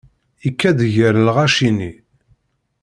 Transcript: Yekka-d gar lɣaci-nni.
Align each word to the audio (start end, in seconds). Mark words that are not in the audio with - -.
Yekka-d 0.45 0.79
gar 0.93 1.15
lɣaci-nni. 1.25 1.91